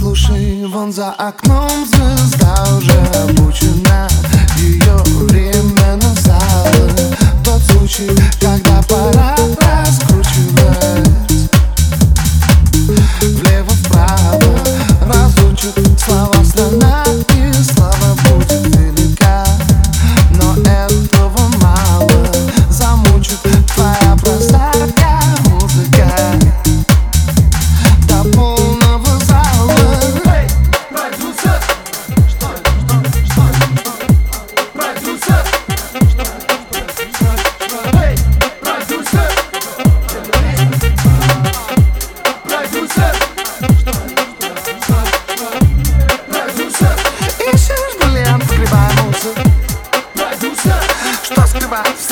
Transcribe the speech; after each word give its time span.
Слушай, 0.00 0.64
вон 0.64 0.90
за 0.94 1.10
окном 1.10 1.84
звезда 1.84 2.64
уже 2.78 2.98
обучена. 3.22 4.08
Ее 4.56 4.96
время 5.26 5.96
настало 5.96 6.72
Тот 7.44 7.60
случай, 7.64 8.10
когда 8.40 8.80
пора 8.88 9.29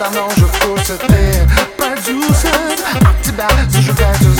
d'un 0.00 0.18
ange, 0.18 0.46
faut 0.60 0.78
se 0.78 0.94
taire. 0.94 1.46
Pas 1.76 1.94
douce, 2.06 2.46
je 3.80 3.92
tout. 3.92 4.39